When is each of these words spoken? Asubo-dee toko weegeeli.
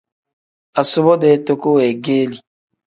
Asubo-dee 0.81 1.37
toko 1.45 1.67
weegeeli. 1.77 2.37